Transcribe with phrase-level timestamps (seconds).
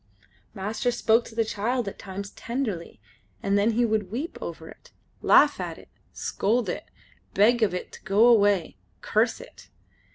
[0.55, 2.99] Master spoke to the child at times tenderly,
[3.43, 4.89] then he would weep over it,
[5.21, 6.89] laugh at it, scold it,
[7.35, 9.69] beg of it to go away; curse it.